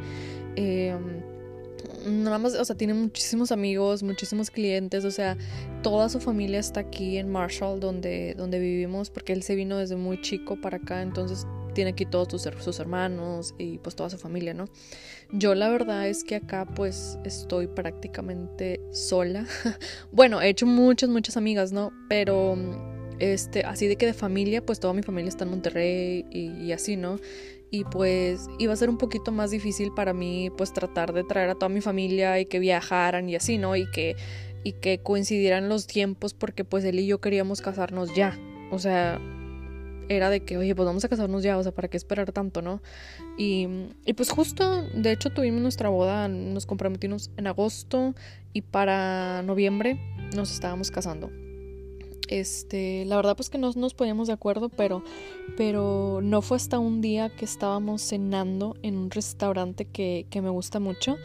Em, 0.56 1.22
nada 2.08 2.38
más, 2.38 2.54
o 2.54 2.64
sea, 2.64 2.76
tiene 2.76 2.94
muchísimos 2.94 3.52
amigos, 3.52 4.02
muchísimos 4.02 4.50
clientes, 4.50 5.04
o 5.04 5.10
sea, 5.10 5.36
toda 5.82 6.08
su 6.08 6.20
familia 6.20 6.58
está 6.58 6.80
aquí 6.80 7.18
en 7.18 7.30
Marshall, 7.30 7.80
donde, 7.80 8.34
donde 8.36 8.58
vivimos, 8.58 9.10
porque 9.10 9.32
él 9.32 9.42
se 9.42 9.54
vino 9.54 9.76
desde 9.78 9.96
muy 9.96 10.20
chico 10.20 10.60
para 10.60 10.78
acá, 10.78 11.02
entonces 11.02 11.46
tiene 11.74 11.92
aquí 11.92 12.06
todos 12.06 12.42
sus, 12.42 12.80
hermanos 12.80 13.54
y 13.56 13.78
pues 13.78 13.94
toda 13.94 14.10
su 14.10 14.18
familia, 14.18 14.52
¿no? 14.52 14.64
Yo 15.30 15.54
la 15.54 15.68
verdad 15.68 16.08
es 16.08 16.24
que 16.24 16.34
acá 16.34 16.66
pues 16.66 17.18
estoy 17.24 17.68
prácticamente 17.68 18.80
sola. 18.90 19.46
bueno, 20.10 20.40
he 20.40 20.48
hecho 20.48 20.66
muchas, 20.66 21.08
muchas 21.08 21.36
amigas, 21.36 21.70
¿no? 21.70 21.92
Pero 22.08 22.56
este, 23.18 23.62
así 23.62 23.86
de 23.86 23.96
que 23.96 24.06
de 24.06 24.14
familia, 24.14 24.64
pues 24.64 24.80
toda 24.80 24.94
mi 24.94 25.02
familia 25.02 25.28
está 25.28 25.44
en 25.44 25.50
Monterrey 25.50 26.26
y, 26.30 26.72
así, 26.72 26.96
¿no? 26.96 27.18
Y 27.70 27.84
pues 27.84 28.48
iba 28.58 28.72
a 28.72 28.76
ser 28.76 28.88
un 28.88 28.96
poquito 28.96 29.30
más 29.30 29.50
difícil 29.50 29.92
para 29.92 30.14
mí 30.14 30.50
pues 30.56 30.72
tratar 30.72 31.12
de 31.12 31.24
traer 31.24 31.50
a 31.50 31.54
toda 31.54 31.68
mi 31.68 31.80
familia 31.80 32.40
y 32.40 32.46
que 32.46 32.58
viajaran 32.58 33.28
y 33.28 33.36
así, 33.36 33.58
¿no? 33.58 33.76
Y 33.76 33.90
que, 33.90 34.16
y 34.64 34.72
que 34.72 35.00
coincidieran 35.00 35.68
los 35.68 35.86
tiempos 35.86 36.34
porque 36.34 36.64
pues 36.64 36.84
él 36.84 36.98
y 36.98 37.06
yo 37.06 37.20
queríamos 37.20 37.60
casarnos 37.60 38.14
ya. 38.14 38.38
O 38.70 38.78
sea, 38.78 39.20
era 40.08 40.30
de 40.30 40.40
que, 40.40 40.56
oye, 40.56 40.74
pues 40.74 40.86
vamos 40.86 41.04
a 41.04 41.08
casarnos 41.08 41.42
ya, 41.42 41.58
o 41.58 41.62
sea, 41.62 41.72
¿para 41.72 41.88
qué 41.88 41.96
esperar 41.96 42.32
tanto, 42.32 42.62
no? 42.62 42.82
Y, 43.36 43.68
y 44.04 44.14
pues 44.14 44.30
justo, 44.30 44.82
de 44.94 45.12
hecho, 45.12 45.30
tuvimos 45.30 45.60
nuestra 45.60 45.88
boda, 45.88 46.28
nos 46.28 46.66
comprometimos 46.66 47.30
en 47.36 47.46
agosto 47.46 48.14
y 48.52 48.62
para 48.62 49.42
noviembre 49.42 50.00
nos 50.34 50.52
estábamos 50.52 50.90
casando. 50.90 51.30
Este, 52.28 53.04
la 53.06 53.16
verdad 53.16 53.36
pues 53.36 53.48
que 53.48 53.58
no 53.58 53.72
nos 53.74 53.94
poníamos 53.94 54.28
de 54.28 54.34
acuerdo, 54.34 54.68
pero, 54.68 55.02
pero 55.56 56.20
no 56.22 56.42
fue 56.42 56.58
hasta 56.58 56.78
un 56.78 57.00
día 57.00 57.34
que 57.34 57.44
estábamos 57.44 58.02
cenando 58.02 58.76
en 58.82 58.96
un 58.96 59.10
restaurante 59.10 59.86
que, 59.86 60.26
que 60.30 60.42
me 60.42 60.50
gusta 60.50 60.78
mucho, 60.78 61.16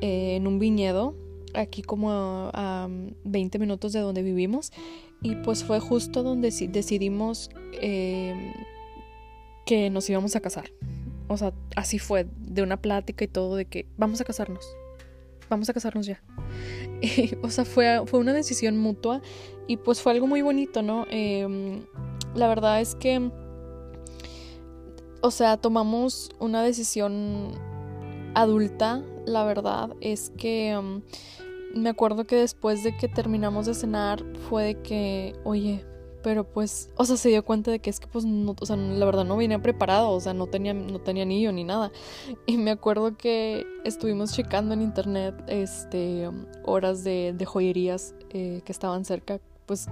eh, 0.00 0.36
en 0.36 0.46
un 0.46 0.58
viñedo, 0.58 1.14
aquí 1.54 1.82
como 1.82 2.10
a, 2.52 2.88
20 3.24 3.58
minutos 3.58 3.92
de 3.92 4.00
donde 4.00 4.22
vivimos, 4.22 4.72
y 5.22 5.36
pues 5.36 5.64
fue 5.64 5.80
justo 5.80 6.22
donde 6.22 6.50
decidimos 6.68 7.50
eh, 7.80 8.52
que 9.64 9.90
nos 9.90 10.08
íbamos 10.10 10.34
a 10.36 10.40
casar. 10.40 10.70
O 11.28 11.36
sea, 11.36 11.52
así 11.76 11.98
fue, 11.98 12.26
de 12.38 12.62
una 12.62 12.80
plática 12.80 13.24
y 13.24 13.28
todo, 13.28 13.56
de 13.56 13.66
que 13.66 13.86
vamos 13.96 14.20
a 14.20 14.24
casarnos, 14.24 14.64
vamos 15.48 15.68
a 15.68 15.74
casarnos 15.74 16.06
ya. 16.06 16.22
o 17.42 17.50
sea, 17.50 17.64
fue, 17.64 18.02
fue 18.06 18.18
una 18.18 18.32
decisión 18.32 18.78
mutua 18.78 19.20
y 19.68 19.76
pues 19.76 20.02
fue 20.02 20.12
algo 20.12 20.26
muy 20.26 20.42
bonito, 20.42 20.82
¿no? 20.82 21.06
Em, 21.10 21.84
la 22.34 22.48
verdad 22.48 22.80
es 22.80 22.96
que, 22.96 23.30
o 25.20 25.30
sea, 25.30 25.58
tomamos 25.58 26.30
una 26.40 26.62
decisión 26.62 27.52
adulta, 28.34 29.04
la 29.26 29.44
verdad 29.44 29.90
es 30.00 30.30
que 30.36 30.70
em, 30.70 31.02
me 31.74 31.90
acuerdo 31.90 32.26
que 32.26 32.36
después 32.36 32.82
de 32.82 32.96
que 32.96 33.08
terminamos 33.08 33.66
de 33.66 33.74
cenar 33.74 34.24
fue 34.48 34.64
de 34.64 34.82
que, 34.82 35.34
oye, 35.44 35.84
pero 36.22 36.44
pues, 36.44 36.90
o 36.96 37.04
sea, 37.04 37.16
se 37.16 37.28
dio 37.28 37.44
cuenta 37.44 37.70
de 37.70 37.78
que 37.78 37.90
es 37.90 38.00
que 38.00 38.06
pues 38.06 38.24
no, 38.24 38.54
o 38.58 38.66
sea, 38.66 38.76
la 38.76 39.04
verdad 39.06 39.24
no 39.24 39.36
venía 39.36 39.60
preparado, 39.60 40.10
o 40.10 40.20
sea, 40.20 40.34
no 40.34 40.46
tenía, 40.46 40.74
no 40.74 40.98
tenía 41.00 41.22
anillo 41.22 41.52
ni 41.52 41.64
nada. 41.64 41.92
Y 42.46 42.56
me 42.56 42.70
acuerdo 42.70 43.16
que 43.16 43.66
estuvimos 43.84 44.32
checando 44.32 44.74
en 44.74 44.82
internet, 44.82 45.34
este, 45.46 46.28
horas 46.64 47.04
de, 47.04 47.36
joyerías 47.46 48.14
eh, 48.30 48.62
que 48.64 48.72
estaban 48.72 49.04
cerca, 49.04 49.40
pues, 49.68 49.86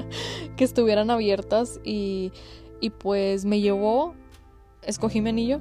que, 0.56 0.62
estuvieran 0.62 1.10
abiertas 1.10 1.80
y, 1.82 2.30
y 2.80 2.90
pues 2.90 3.44
me 3.44 3.60
llevó, 3.60 4.14
escogí 4.82 5.20
mi 5.20 5.30
anillo 5.30 5.60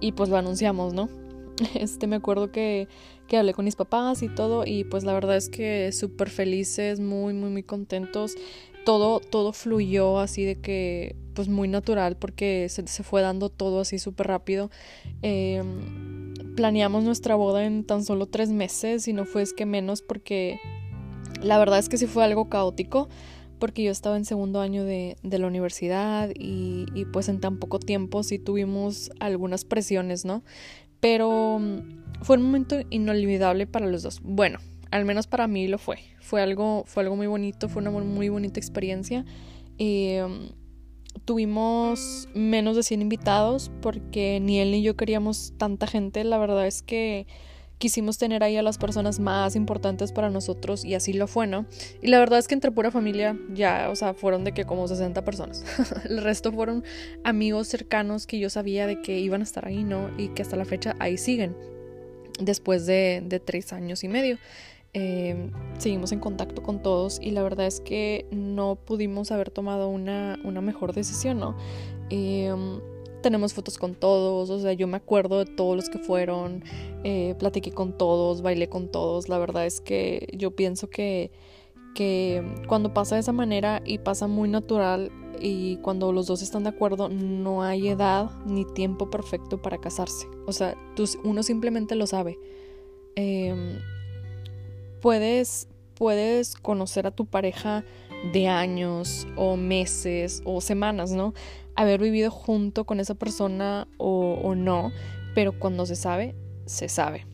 y 0.00 0.12
pues 0.12 0.28
lo 0.28 0.36
anunciamos, 0.36 0.92
¿no? 0.92 1.08
Este, 1.74 2.06
me 2.06 2.16
acuerdo 2.16 2.50
que, 2.50 2.88
que 3.28 3.36
hablé 3.36 3.52
con 3.52 3.66
mis 3.66 3.76
papás 3.76 4.22
y 4.22 4.28
todo 4.28 4.64
y 4.66 4.84
pues 4.84 5.04
la 5.04 5.12
verdad 5.12 5.36
es 5.36 5.50
que 5.50 5.92
súper 5.92 6.30
felices, 6.30 7.00
muy, 7.00 7.34
muy, 7.34 7.50
muy 7.50 7.62
contentos 7.62 8.34
todo, 8.84 9.20
todo 9.20 9.52
fluyó 9.52 10.18
así 10.18 10.44
de 10.44 10.56
que, 10.56 11.16
pues 11.34 11.48
muy 11.48 11.68
natural 11.68 12.16
porque 12.16 12.66
se, 12.68 12.82
fue 13.02 13.22
dando 13.22 13.48
todo 13.48 13.80
así 13.80 13.98
súper 13.98 14.26
rápido. 14.26 14.70
Em, 15.22 16.34
planeamos 16.56 17.04
nuestra 17.04 17.34
boda 17.34 17.64
en 17.64 17.84
tan 17.84 18.04
solo 18.04 18.26
tres 18.26 18.50
meses 18.50 19.06
y 19.08 19.12
no 19.12 19.24
fue 19.24 19.44
que 19.56 19.66
menos 19.66 20.02
porque 20.02 20.60
la 21.42 21.58
verdad 21.58 21.78
es 21.78 21.88
que 21.88 21.98
sí 21.98 22.06
fue 22.06 22.24
algo 22.24 22.48
caótico 22.48 23.08
porque 23.58 23.82
yo 23.82 23.90
estaba 23.90 24.16
en 24.16 24.24
segundo 24.24 24.60
año 24.60 24.84
de, 24.84 25.16
de 25.22 25.38
la 25.38 25.46
universidad 25.46 26.30
y, 26.34 26.86
y, 26.94 27.04
pues 27.04 27.28
en 27.28 27.40
tan 27.40 27.58
poco 27.58 27.78
tiempo 27.78 28.22
sí 28.22 28.38
tuvimos 28.38 29.10
algunas 29.20 29.64
presiones, 29.64 30.24
¿no? 30.24 30.42
Pero 30.98 31.58
mm, 31.60 32.22
fue 32.22 32.36
un 32.36 32.42
momento 32.42 32.80
inolvidable 32.88 33.66
para 33.66 33.86
los 33.86 34.02
dos. 34.02 34.20
Bueno, 34.22 34.58
al 34.90 35.04
menos 35.04 35.26
para 35.26 35.46
mí 35.46 35.68
lo 35.68 35.78
fue. 35.78 35.98
Fue 36.20 36.42
algo, 36.42 36.84
fue 36.86 37.02
algo 37.02 37.16
muy 37.16 37.26
bonito, 37.26 37.68
fue 37.68 37.82
una 37.82 37.90
muy 37.90 38.28
bonita 38.28 38.58
experiencia. 38.58 39.24
Em, 39.78 40.50
tuvimos 41.24 42.28
menos 42.34 42.76
de 42.76 42.82
100 42.82 43.02
invitados 43.02 43.70
porque 43.80 44.40
ni 44.40 44.58
él 44.60 44.70
ni 44.70 44.82
yo 44.82 44.96
queríamos 44.96 45.52
tanta 45.58 45.86
gente. 45.86 46.24
La 46.24 46.38
verdad 46.38 46.66
es 46.66 46.82
que 46.82 47.26
quisimos 47.80 48.18
tener 48.18 48.44
ahí 48.44 48.56
a 48.56 48.62
las 48.62 48.78
personas 48.78 49.18
más 49.18 49.56
importantes 49.56 50.12
para 50.12 50.30
nosotros 50.30 50.84
y 50.84 50.94
así 50.94 51.12
lo 51.12 51.26
fue, 51.26 51.48
¿no? 51.48 51.66
Y 52.00 52.08
la 52.08 52.20
verdad 52.20 52.38
es 52.38 52.46
que 52.46 52.54
entre 52.54 52.70
pura 52.70 52.92
familia 52.92 53.36
ya, 53.52 53.88
o 53.90 53.96
sea, 53.96 54.14
fueron 54.14 54.44
de 54.44 54.52
que 54.52 54.66
como 54.66 54.86
60 54.86 55.24
personas. 55.24 55.64
El 56.04 56.22
resto 56.22 56.52
fueron 56.52 56.84
amigos 57.24 57.66
cercanos 57.66 58.26
que 58.26 58.38
yo 58.38 58.50
sabía 58.50 58.86
de 58.86 59.00
que 59.00 59.18
iban 59.18 59.40
a 59.40 59.44
estar 59.44 59.66
ahí, 59.66 59.82
¿no? 59.82 60.10
Y 60.18 60.28
que 60.28 60.42
hasta 60.42 60.56
la 60.56 60.66
fecha 60.66 60.94
ahí 61.00 61.16
siguen, 61.16 61.56
después 62.38 62.86
de, 62.86 63.22
de 63.24 63.40
tres 63.40 63.72
años 63.72 64.04
y 64.04 64.08
medio. 64.08 64.38
Em, 64.92 65.52
seguimos 65.78 66.10
en 66.10 66.18
contacto 66.18 66.64
con 66.64 66.82
todos 66.82 67.20
y 67.22 67.30
la 67.30 67.44
verdad 67.44 67.66
es 67.66 67.78
que 67.78 68.26
no 68.32 68.74
pudimos 68.74 69.30
haber 69.30 69.50
tomado 69.50 69.88
una, 69.88 70.36
mejor 70.60 70.92
decisión, 70.92 71.38
¿no? 71.38 71.56
Em, 72.10 72.80
tenemos 73.20 73.54
fotos 73.54 73.78
con 73.78 73.94
todos, 73.94 74.50
o 74.50 74.58
sea, 74.58 74.72
yo 74.72 74.86
me 74.86 74.96
acuerdo 74.96 75.38
de 75.38 75.46
todos 75.46 75.76
los 75.76 75.88
que 75.88 75.98
fueron, 75.98 76.64
eh, 77.04 77.34
platiqué 77.38 77.72
con 77.72 77.96
todos, 77.96 78.42
bailé 78.42 78.68
con 78.68 78.88
todos, 78.88 79.28
la 79.28 79.38
verdad 79.38 79.66
es 79.66 79.80
que 79.80 80.28
yo 80.36 80.50
pienso 80.52 80.88
que, 80.88 81.30
que 81.94 82.44
cuando 82.68 82.92
pasa 82.92 83.14
de 83.14 83.20
esa 83.20 83.32
manera 83.32 83.82
y 83.84 83.98
pasa 83.98 84.26
muy 84.26 84.48
natural 84.48 85.10
y 85.40 85.76
cuando 85.78 86.12
los 86.12 86.26
dos 86.26 86.42
están 86.42 86.64
de 86.64 86.70
acuerdo, 86.70 87.08
no 87.08 87.62
hay 87.62 87.88
edad 87.88 88.30
ni 88.46 88.64
tiempo 88.64 89.10
perfecto 89.10 89.60
para 89.62 89.78
casarse, 89.78 90.26
o 90.46 90.52
sea, 90.52 90.76
uno 91.24 91.42
simplemente 91.42 91.94
lo 91.94 92.06
sabe. 92.06 92.38
Eh, 93.16 93.78
puedes, 95.00 95.68
puedes 95.94 96.54
conocer 96.56 97.06
a 97.06 97.10
tu 97.10 97.26
pareja 97.26 97.84
de 98.32 98.48
años 98.48 99.26
o 99.36 99.56
meses 99.56 100.42
o 100.44 100.60
semanas, 100.60 101.12
¿no? 101.12 101.34
Haber 101.76 102.00
vivido 102.00 102.30
junto 102.30 102.84
con 102.84 103.00
esa 103.00 103.14
persona 103.14 103.88
o, 103.96 104.54
no, 104.54 104.92
pero 105.34 105.58
cuando 105.58 105.86
se 105.86 105.96
sabe, 105.96 106.34
se 106.66 106.88
sabe. 106.88 107.26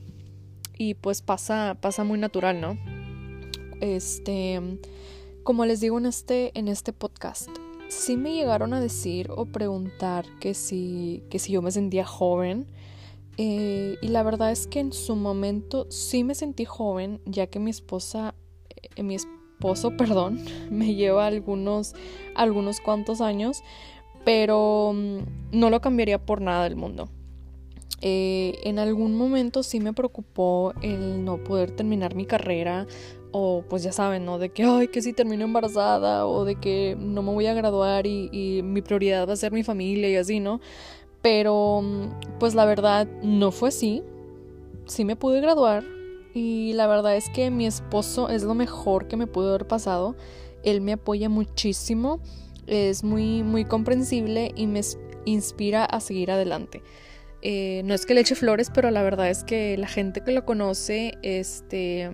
Y 0.79 0.95
pues 0.95 1.23
pasa, 1.23 1.79
pasa 1.81 2.05
muy 2.05 2.19
natural, 2.19 2.61
¿no? 2.61 2.79
Este, 3.81 4.61
como 5.43 5.65
les 5.65 5.81
digo 5.81 5.99
en 5.99 6.07
este, 6.07 6.57
en 6.59 6.69
este 6.69 6.93
podcast, 6.93 7.51
sí 7.89 8.17
me 8.17 8.35
llegaron 8.35 8.73
a 8.75 8.81
decir 8.81 9.31
o 9.31 9.47
preguntar 9.47 10.27
que 10.41 10.55
si, 10.55 11.25
que 11.31 11.39
si 11.39 11.53
yo 11.53 11.63
me 11.63 11.71
sentía 11.71 12.05
joven 12.05 12.67
eh, 13.39 13.99
y 14.01 14.09
la 14.09 14.23
verdad 14.23 14.51
es 14.51 14.67
que 14.67 14.81
en 14.81 14.93
su 14.93 15.15
momento 15.15 15.87
sí 15.91 16.25
me 16.25 16.35
sentí 16.35 16.65
joven, 16.65 17.21
ya 17.27 17.49
que 17.49 17.59
mi 17.59 17.71
esposa, 17.71 18.35
eh, 18.97 19.03
mi 19.03 19.15
perdón, 19.97 20.41
me 20.71 20.95
lleva 20.95 21.27
algunos, 21.27 21.95
algunos 22.35 22.81
cuantos 22.81 23.21
años, 23.21 23.63
pero 24.25 24.93
mm, 24.95 25.19
no 25.53 25.71
lo 25.71 25.81
cambiaría 25.81 26.19
por 26.25 26.41
nada 26.41 26.65
del 26.65 26.77
mundo. 26.77 27.09
Eh, 28.03 28.59
en 28.65 28.79
algún 28.79 29.17
momento 29.17 29.63
sí 29.63 29.81
me 29.81 29.95
preocupó 29.95 30.75
el 30.83 31.25
no 31.25 31.43
poder 31.43 31.71
terminar 31.71 32.15
mi 32.15 32.27
carrera 32.27 32.87
o 33.33 33.65
pues 33.69 33.83
ya 33.83 33.93
saben, 33.93 34.27
¿no? 34.27 34.39
De 34.39 34.51
que, 34.51 34.65
ay, 34.65 34.89
que 34.89 35.01
si 35.01 35.13
termino 35.13 35.45
embarazada 35.45 36.27
o 36.27 36.45
de 36.45 36.57
que 36.57 36.97
no 36.99 37.23
me 37.23 37.33
voy 37.33 37.47
a 37.47 37.55
graduar 37.55 38.07
y, 38.07 38.29
y 38.33 38.63
mi 38.63 38.83
prioridad 38.83 39.27
va 39.27 39.33
a 39.33 39.37
ser 39.37 39.53
mi 39.53 39.63
familia 39.63 40.11
y 40.11 40.17
así, 40.17 40.41
¿no? 40.41 40.61
Pero 41.23 41.83
pues 42.39 42.55
la 42.55 42.67
verdad 42.67 43.09
no 43.23 43.51
fue 43.51 43.71
así. 43.71 44.03
Sí 44.87 45.05
me 45.05 45.17
pude 45.17 45.41
graduar 45.41 45.96
y 46.37 46.75
la 46.75 46.87
verdad 46.87 47.17
es 47.17 47.31
que 47.31 47.51
mi 47.51 47.67
esposo 47.67 48.29
es 48.29 48.43
lo 48.43 48.55
mejor 48.55 49.09
que 49.09 49.17
me 49.17 49.27
pudo 49.27 49.49
haber 49.49 49.67
pasado. 49.67 50.17
Él 50.65 50.83
me 50.83 50.93
apoya 50.93 51.31
muchísimo, 51.31 52.21
es 52.67 53.03
muy 53.03 53.43
muy 53.43 53.65
comprensible 53.65 54.53
y 54.55 54.67
me 54.67 54.83
inspira 55.25 55.87
a 55.87 55.99
seguir 55.99 56.31
adelante. 56.31 56.83
Eh, 57.41 57.81
no 57.87 57.95
es 57.95 58.05
que 58.05 58.13
le 58.13 58.21
eche 58.21 58.35
flores, 58.35 58.71
pero 58.73 58.91
la 58.91 59.03
verdad 59.03 59.31
es 59.31 59.45
que 59.45 59.79
la 59.79 59.89
gente 59.89 60.23
que 60.23 60.33
lo 60.33 60.45
conoce, 60.45 61.15
este, 61.23 62.11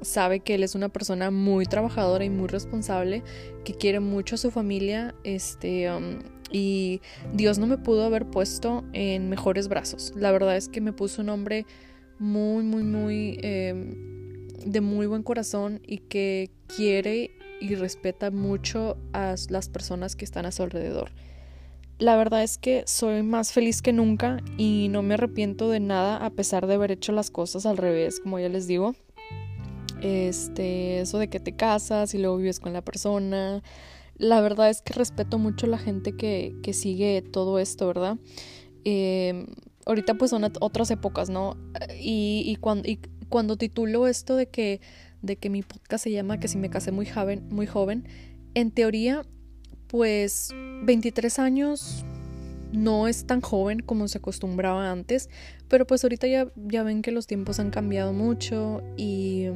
sabe 0.00 0.40
que 0.40 0.54
él 0.54 0.62
es 0.62 0.74
una 0.74 0.88
persona 0.88 1.30
muy 1.30 1.66
trabajadora 1.66 2.24
y 2.24 2.30
muy 2.30 2.48
responsable, 2.48 3.22
que 3.62 3.74
quiere 3.74 4.00
mucho 4.00 4.36
a 4.36 4.38
su 4.38 4.50
familia, 4.50 5.14
este, 5.22 5.92
um, 5.92 6.20
y 6.50 7.02
Dios 7.34 7.58
no 7.58 7.66
me 7.66 7.76
pudo 7.76 8.04
haber 8.04 8.24
puesto 8.24 8.84
en 8.94 9.28
mejores 9.28 9.68
brazos. 9.68 10.14
La 10.16 10.32
verdad 10.32 10.56
es 10.56 10.68
que 10.68 10.80
me 10.80 10.94
puso 10.94 11.20
un 11.20 11.28
hombre 11.28 11.66
muy, 12.18 12.64
muy, 12.64 12.82
muy 12.82 13.38
em, 13.42 14.48
de 14.64 14.80
muy 14.80 15.06
buen 15.06 15.22
corazón 15.22 15.80
y 15.86 15.98
que 15.98 16.50
quiere 16.74 17.30
y 17.60 17.74
respeta 17.74 18.30
mucho 18.30 18.96
a 19.12 19.34
las 19.48 19.68
personas 19.68 20.16
que 20.16 20.24
están 20.24 20.46
a 20.46 20.52
su 20.52 20.62
alrededor. 20.62 21.10
la 21.98 22.14
verdad 22.16 22.42
es 22.42 22.58
que 22.58 22.84
soy 22.86 23.22
más 23.22 23.52
feliz 23.52 23.80
que 23.80 23.92
nunca 23.94 24.42
y 24.58 24.88
no 24.90 25.02
me 25.02 25.14
arrepiento 25.14 25.70
de 25.70 25.80
nada 25.80 26.18
a 26.18 26.28
pesar 26.28 26.66
de 26.66 26.74
haber 26.74 26.92
hecho 26.92 27.12
las 27.12 27.30
cosas 27.30 27.64
al 27.64 27.78
revés, 27.78 28.20
como 28.20 28.38
ya 28.38 28.50
les 28.50 28.66
digo. 28.66 28.94
Este, 30.02 31.00
eso 31.00 31.18
de 31.18 31.28
que 31.28 31.40
te 31.40 31.56
casas 31.56 32.12
y 32.14 32.18
luego 32.18 32.36
vives 32.36 32.60
con 32.60 32.74
la 32.74 32.82
persona. 32.82 33.62
La 34.18 34.42
verdad 34.42 34.68
es 34.68 34.82
que 34.82 34.92
respeto 34.92 35.38
mucho 35.38 35.66
a 35.66 35.70
la 35.70 35.78
gente 35.78 36.16
que, 36.16 36.54
que 36.62 36.74
sigue 36.74 37.22
todo 37.22 37.58
esto, 37.58 37.86
¿verdad? 37.86 38.18
Eh, 38.84 39.46
ahorita 39.86 40.14
pues 40.14 40.30
son 40.30 40.44
otras 40.60 40.90
épocas, 40.90 41.30
¿no? 41.30 41.56
Y, 41.98 42.42
y, 42.44 42.56
cuando, 42.56 42.88
y 42.88 43.00
cuando 43.28 43.56
titulo 43.56 44.06
esto 44.06 44.36
de 44.36 44.48
que, 44.48 44.80
de 45.22 45.36
que 45.36 45.48
mi 45.48 45.62
podcast 45.62 46.04
se 46.04 46.10
llama 46.10 46.38
Que 46.38 46.48
si 46.48 46.58
me 46.58 46.68
casé 46.68 46.92
muy 46.92 47.06
joven, 47.06 47.46
muy 47.48 47.66
joven, 47.66 48.06
en 48.54 48.70
teoría, 48.72 49.22
pues 49.86 50.50
23 50.82 51.38
años 51.38 52.04
no 52.72 53.08
es 53.08 53.26
tan 53.26 53.40
joven 53.40 53.80
como 53.80 54.08
se 54.08 54.18
acostumbraba 54.18 54.90
antes, 54.90 55.30
pero 55.68 55.86
pues 55.86 56.02
ahorita 56.04 56.26
ya, 56.26 56.48
ya 56.56 56.82
ven 56.82 57.02
que 57.02 57.12
los 57.12 57.26
tiempos 57.26 57.60
han 57.60 57.70
cambiado 57.70 58.12
mucho 58.12 58.82
y, 58.96 59.46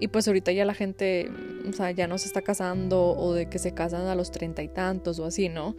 y 0.00 0.08
pues 0.08 0.26
ahorita 0.26 0.50
ya 0.52 0.64
la 0.64 0.74
gente, 0.74 1.30
o 1.68 1.72
sea, 1.72 1.92
ya 1.92 2.08
no 2.08 2.18
se 2.18 2.26
está 2.26 2.42
casando 2.42 3.16
o 3.16 3.32
de 3.34 3.48
que 3.48 3.58
se 3.58 3.72
casan 3.72 4.06
a 4.06 4.14
los 4.16 4.32
treinta 4.32 4.62
y 4.62 4.68
tantos 4.68 5.20
o 5.20 5.24
así, 5.24 5.48
¿no? 5.48 5.76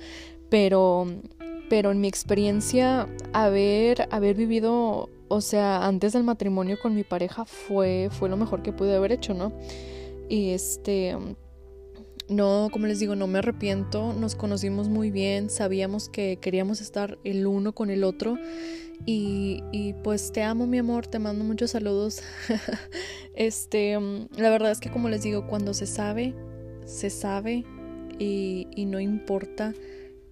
Pero, 0.49 1.07
pero 1.69 1.91
en 1.91 2.01
mi 2.01 2.07
experiencia, 2.07 3.07
haber, 3.33 4.07
haber 4.11 4.35
vivido, 4.35 5.09
o 5.27 5.41
sea, 5.41 5.85
antes 5.85 6.13
del 6.13 6.23
matrimonio 6.23 6.77
con 6.81 6.95
mi 6.95 7.03
pareja 7.03 7.45
fue, 7.45 8.09
fue 8.11 8.29
lo 8.29 8.37
mejor 8.37 8.61
que 8.61 8.73
pude 8.73 8.95
haber 8.95 9.11
hecho, 9.11 9.33
¿no? 9.33 9.53
Y 10.29 10.51
este, 10.51 11.15
no, 12.29 12.69
como 12.71 12.87
les 12.87 12.99
digo, 12.99 13.15
no 13.15 13.27
me 13.27 13.39
arrepiento, 13.39 14.13
nos 14.13 14.35
conocimos 14.35 14.89
muy 14.89 15.11
bien, 15.11 15.49
sabíamos 15.49 16.09
que 16.09 16.37
queríamos 16.37 16.81
estar 16.81 17.17
el 17.23 17.45
uno 17.45 17.73
con 17.73 17.89
el 17.89 18.03
otro 18.03 18.37
y, 19.05 19.63
y 19.71 19.93
pues 20.03 20.31
te 20.31 20.41
amo 20.41 20.65
mi 20.67 20.79
amor, 20.79 21.07
te 21.07 21.19
mando 21.19 21.43
muchos 21.43 21.71
saludos. 21.71 22.21
este, 23.35 23.97
la 24.37 24.49
verdad 24.49 24.71
es 24.71 24.79
que 24.79 24.89
como 24.91 25.09
les 25.09 25.23
digo, 25.23 25.47
cuando 25.47 25.73
se 25.73 25.85
sabe, 25.85 26.33
se 26.85 27.09
sabe 27.09 27.63
y, 28.17 28.67
y 28.75 28.85
no 28.85 28.99
importa 28.99 29.73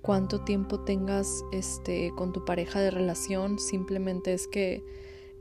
cuánto 0.03 0.41
tiempo 0.41 0.81
tengas 0.81 1.43
este, 1.53 2.11
con 2.15 2.33
tu 2.33 2.45
pareja 2.45 2.79
de 2.81 2.91
relación, 2.91 3.57
simplemente 3.57 4.33
es 4.33 4.47
que 4.47 4.83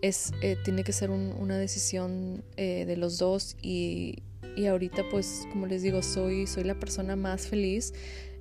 es, 0.00 0.32
eh, 0.40 0.56
tiene 0.64 0.84
que 0.84 0.92
ser 0.92 1.10
una 1.10 1.58
decisión 1.58 2.44
eh, 2.56 2.84
de 2.86 2.96
los 2.96 3.18
dos 3.18 3.56
y, 3.60 4.22
y, 4.56 4.66
ahorita 4.66 5.04
pues 5.10 5.46
como 5.50 5.66
les 5.66 5.82
digo 5.82 6.02
soy, 6.02 6.46
soy 6.46 6.64
la 6.64 6.78
persona 6.78 7.16
más 7.16 7.46
feliz, 7.48 7.92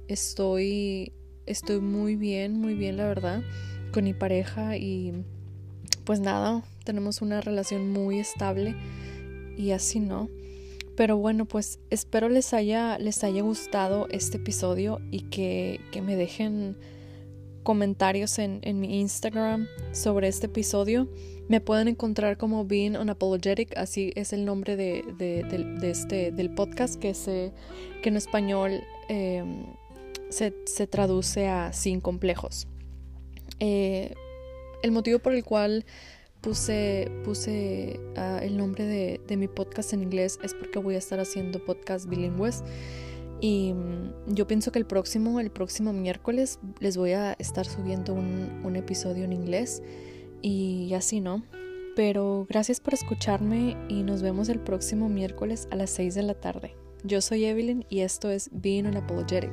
estoy, 0.08 1.12
estoy 1.48 1.82
muy 1.82 2.16
bien, 2.16 2.54
muy 2.54 2.76
bien 2.76 2.98
la 2.98 3.08
verdad 3.08 3.44
con 3.92 4.04
mi 4.04 4.14
pareja 4.14 4.78
y 4.78 5.26
pues 6.06 6.20
nada, 6.20 6.64
tenemos 6.84 7.22
una 7.22 7.42
relación 7.42 7.92
muy 7.92 8.20
estable 8.20 8.76
y 9.58 9.72
así 9.72 10.00
no. 10.00 10.30
Pero 10.96 11.18
bueno, 11.18 11.46
pues 11.46 11.80
espero 11.90 12.30
les 12.30 12.54
haya, 12.54 12.98
les 13.00 13.24
haya 13.24 13.42
gustado 13.42 14.08
este 14.12 14.38
episodio 14.38 15.00
y 15.10 15.22
que, 15.30 15.80
que 15.92 16.02
me 16.02 16.16
dejen 16.16 16.76
comentarios 17.64 18.40
en, 18.40 18.60
en, 18.64 18.80
mi 18.80 19.00
Instagram 19.00 19.68
sobre 19.94 20.28
este 20.28 20.48
episodio. 20.48 21.08
Me 21.48 21.62
pueden 21.62 21.88
encontrar 21.88 22.38
como 22.38 22.66
Being 22.66 22.98
Unapologetic, 22.98 23.78
así 23.78 24.12
es 24.16 24.34
el 24.34 24.46
nombre 24.46 24.76
de, 24.76 25.04
de, 25.18 25.90
este, 25.90 26.32
del 26.32 26.54
podcast 26.54 26.96
que, 27.00 27.14
se, 27.14 27.52
que 28.02 28.10
en 28.10 28.18
español 28.18 28.82
eh, 29.10 29.44
se, 30.30 30.54
se, 30.66 30.88
traduce 30.88 31.48
a 31.48 31.74
sin 31.74 32.02
complejos. 32.02 32.68
Eh, 33.60 34.14
el 34.82 34.92
motivo 34.92 35.20
por 35.20 35.34
el 35.34 35.44
cual 35.44 35.86
puse, 36.42 37.12
puse 37.24 38.00
ah, 38.18 38.40
el 38.42 38.58
nombre 38.58 38.86
de, 38.86 39.22
de, 39.28 39.38
mi 39.38 39.48
podcast 39.48 39.94
en 39.94 40.02
inglés 40.02 40.40
es 40.44 40.54
porque 40.54 40.80
voy 40.80 40.96
a 40.96 40.98
estar 40.98 41.20
haciendo 41.20 41.64
podcast 41.64 42.08
bilingües. 42.08 42.64
Y 43.40 43.74
mm, 43.74 44.34
yo 44.34 44.48
pienso 44.48 44.72
que 44.72 44.80
el 44.80 44.86
próximo, 44.86 45.40
el 45.40 45.52
próximo 45.52 45.94
miércoles 45.94 46.60
les 46.80 46.98
voy 46.98 47.14
a 47.14 47.34
estar 47.34 47.66
subiendo 47.66 48.14
un, 48.14 48.62
un 48.64 48.76
episodio 48.76 49.24
en 49.24 49.34
inglés 49.34 49.82
y 50.42 50.94
así, 50.94 51.22
¿no? 51.22 51.44
Pero 51.96 52.46
gracias 52.50 52.80
por 52.80 52.94
escucharme 52.94 53.76
y 53.90 54.04
nos 54.04 54.22
vemos 54.22 54.50
el 54.50 54.60
próximo 54.60 55.10
miércoles 55.10 55.68
a 55.72 55.76
las 55.76 55.90
6 55.92 56.16
de 56.16 56.24
la 56.24 56.34
tarde. 56.36 56.76
Yo 57.04 57.22
soy 57.22 57.46
Evelyn 57.46 57.86
y 57.90 58.02
esto 58.02 58.30
es 58.30 58.50
Being 58.54 58.86
Unapologetic. 58.86 59.52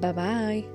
Bye 0.00 0.12
bye. 0.12 0.68